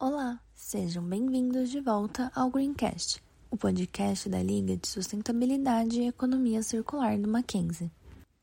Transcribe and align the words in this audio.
Olá, 0.00 0.38
sejam 0.54 1.02
bem-vindos 1.02 1.70
de 1.70 1.80
volta 1.80 2.30
ao 2.32 2.50
Greencast, 2.50 3.20
o 3.50 3.56
podcast 3.56 4.28
da 4.28 4.40
Liga 4.40 4.76
de 4.76 4.86
Sustentabilidade 4.86 6.00
e 6.00 6.06
Economia 6.06 6.62
Circular 6.62 7.18
do 7.18 7.26
Mackenzie. 7.26 7.90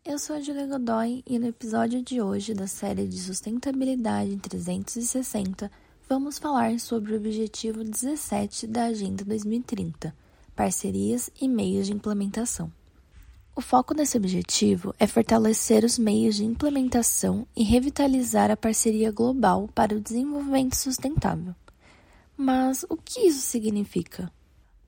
Eu 0.04 0.20
sou 0.20 0.36
a 0.36 0.42
Julia 0.42 0.68
Godoy 0.68 1.24
e 1.26 1.40
no 1.40 1.48
episódio 1.48 2.02
de 2.02 2.22
hoje 2.22 2.54
da 2.54 2.68
série 2.68 3.08
de 3.08 3.18
Sustentabilidade 3.18 4.36
360 4.36 5.72
vamos 6.10 6.38
falar 6.38 6.78
sobre 6.78 7.14
o 7.14 7.16
objetivo 7.16 7.86
17 7.86 8.68
da 8.68 8.88
Agenda 8.88 9.24
2030, 9.24 10.14
parcerias 10.54 11.30
e 11.40 11.48
meios 11.48 11.88
de 11.88 11.94
implementação. 11.94 12.70
O 13.58 13.62
foco 13.62 13.94
desse 13.94 14.18
objetivo 14.18 14.94
é 15.00 15.08
fortalecer 15.08 15.86
os 15.86 15.98
meios 15.98 16.36
de 16.36 16.44
implementação 16.44 17.48
e 17.56 17.64
revitalizar 17.64 18.52
a 18.52 18.58
parceria 18.58 19.14
global 19.14 19.70
para 19.74 19.96
o 19.96 20.02
desenvolvimento 20.02 20.76
sustentável. 20.76 21.56
Mas 22.36 22.86
o 22.90 22.98
que 22.98 23.22
isso 23.22 23.40
significa? 23.40 24.30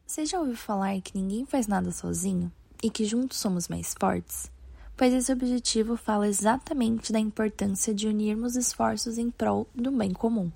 Você 0.05 0.25
já 0.25 0.37
ouviu 0.41 0.57
falar 0.57 0.99
que 0.99 1.17
ninguém 1.17 1.45
faz 1.45 1.65
nada 1.65 1.93
sozinho 1.93 2.51
e 2.83 2.89
que 2.89 3.05
juntos 3.05 3.37
somos 3.37 3.69
mais 3.69 3.95
fortes? 3.97 4.51
Pois 4.97 5.13
esse 5.13 5.31
objetivo 5.31 5.95
fala 5.95 6.27
exatamente 6.27 7.13
da 7.13 7.19
importância 7.19 7.93
de 7.93 8.05
unirmos 8.05 8.57
esforços 8.57 9.17
em 9.17 9.31
prol 9.31 9.65
do 9.73 9.93
bem 9.93 10.11
comum. 10.11 10.51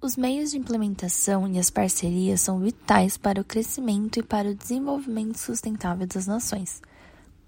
Os 0.00 0.16
meios 0.16 0.52
de 0.52 0.58
implementação 0.58 1.48
e 1.48 1.58
as 1.58 1.70
parcerias 1.70 2.40
são 2.40 2.60
vitais 2.60 3.16
para 3.16 3.40
o 3.40 3.44
crescimento 3.44 4.20
e 4.20 4.22
para 4.22 4.50
o 4.50 4.54
desenvolvimento 4.54 5.38
sustentável 5.38 6.06
das 6.06 6.28
nações 6.28 6.80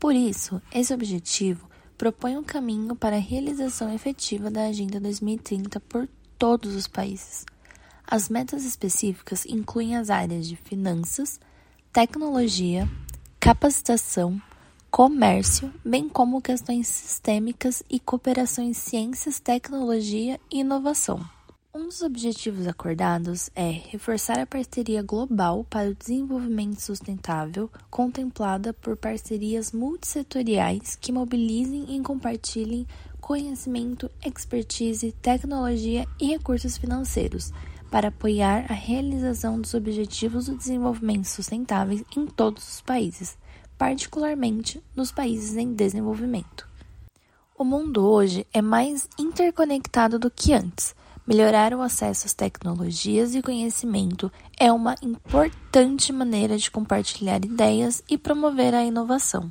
por 0.05 0.15
isso, 0.15 0.61
esse 0.71 0.93
objetivo 0.93 1.67
propõe 1.97 2.37
um 2.37 2.45
caminho 2.45 2.95
para 2.95 3.17
a 3.17 3.19
realização 3.19 3.91
efetiva 3.91 4.51
da 4.51 4.67
Agenda 4.67 5.01
2030 5.01 5.81
por 5.81 6.07
todos 6.39 6.75
os 6.75 6.87
países. 6.87 7.47
As 8.07 8.29
metas 8.29 8.67
específicas 8.67 9.47
incluem 9.47 9.97
as 9.97 10.11
áreas 10.11 10.47
de 10.47 10.57
finanças, 10.57 11.41
tecnologia, 11.91 12.87
capacitação, 13.41 14.39
comércio, 14.91 15.73
bem 15.83 16.07
como 16.07 16.43
questões 16.43 16.87
sistêmicas 16.87 17.83
e 17.89 17.99
cooperação 17.99 18.63
em 18.63 18.75
ciências, 18.75 19.41
tecnologia 19.41 20.39
e 20.53 20.61
inovação. 20.61 21.27
Um 21.77 21.89
dos 21.89 22.03
objetivos 22.03 22.69
acordados 22.69 23.51
é 23.53 23.69
reforçar 23.69 24.39
a 24.39 24.47
parceria 24.47 25.03
global 25.03 25.67
para 25.69 25.91
o 25.91 25.95
desenvolvimento 25.95 26.81
sustentável, 26.81 27.69
contemplada 27.91 28.73
por 28.73 28.97
parcerias 28.97 29.73
multissetoriais 29.73 30.95
que 30.95 31.11
mobilizem 31.11 31.97
e 31.97 32.01
compartilhem 32.01 32.87
conhecimento, 33.21 34.09
expertise, 34.25 35.11
tecnologia 35.21 36.07
e 36.21 36.29
recursos 36.29 36.77
financeiros 36.77 37.53
para 37.91 38.07
apoiar 38.07 38.67
a 38.71 38.75
realização 38.75 39.61
dos 39.61 39.75
objetivos 39.75 40.47
do 40.47 40.57
desenvolvimento 40.57 41.27
sustentável 41.27 42.07
em 42.17 42.25
todos 42.25 42.75
os 42.75 42.81
países, 42.83 43.37
particularmente 43.77 44.81
nos 44.95 45.11
países 45.11 45.57
em 45.57 45.75
desenvolvimento. 45.75 46.69
O 47.59 47.65
mundo 47.65 48.07
hoje 48.07 48.47
é 48.53 48.63
mais 48.63 49.09
interconectado 49.19 50.21
do 50.21 50.31
que 50.31 50.53
antes 50.53 50.95
Melhorar 51.27 51.73
o 51.73 51.81
acesso 51.81 52.27
às 52.27 52.35
tecnologias 52.35 53.35
e 53.35 53.41
conhecimento 53.41 54.31
é 54.59 54.71
uma 54.71 54.95
importante 55.01 56.13
maneira 56.13 56.59
de 56.59 56.71
compartilhar 56.71 57.43
ideias 57.43 58.03
e 58.09 58.19
promover 58.19 58.75
a 58.75 58.85
inovação. 58.85 59.51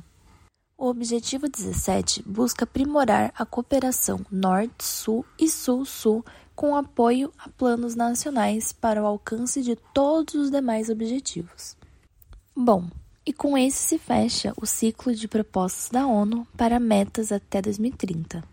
O 0.78 0.86
Objetivo 0.86 1.48
17 1.48 2.22
busca 2.24 2.62
aprimorar 2.62 3.32
a 3.36 3.44
cooperação 3.44 4.24
Norte-Sul 4.30 5.26
e 5.36 5.48
Sul-Sul 5.48 6.24
com 6.54 6.76
apoio 6.76 7.32
a 7.36 7.48
planos 7.48 7.96
nacionais 7.96 8.72
para 8.72 9.02
o 9.02 9.06
alcance 9.06 9.60
de 9.60 9.74
todos 9.74 10.34
os 10.34 10.50
demais 10.52 10.88
objetivos. 10.88 11.76
Bom, 12.54 12.88
e 13.26 13.32
com 13.32 13.58
esse 13.58 13.78
se 13.78 13.98
fecha 13.98 14.52
o 14.56 14.64
ciclo 14.64 15.12
de 15.12 15.26
propostas 15.26 15.90
da 15.90 16.06
ONU 16.06 16.46
para 16.56 16.78
metas 16.78 17.32
até 17.32 17.60
2030. 17.60 18.44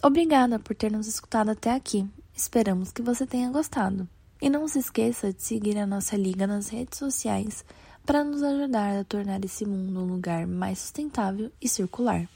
Obrigada 0.00 0.60
por 0.60 0.76
ter 0.76 0.92
nos 0.92 1.08
escutado 1.08 1.50
até 1.50 1.72
aqui. 1.72 2.06
Esperamos 2.38 2.92
que 2.92 3.02
você 3.02 3.26
tenha 3.26 3.50
gostado. 3.50 4.08
E 4.40 4.48
não 4.48 4.68
se 4.68 4.78
esqueça 4.78 5.32
de 5.32 5.42
seguir 5.42 5.76
a 5.76 5.84
nossa 5.84 6.16
liga 6.16 6.46
nas 6.46 6.68
redes 6.68 6.96
sociais 6.96 7.64
para 8.06 8.22
nos 8.22 8.44
ajudar 8.44 8.96
a 8.96 9.02
tornar 9.02 9.44
esse 9.44 9.66
mundo 9.66 9.98
um 9.98 10.06
lugar 10.06 10.46
mais 10.46 10.78
sustentável 10.78 11.50
e 11.60 11.68
circular. 11.68 12.28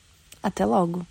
Até 0.43 0.67
logo! 0.67 1.07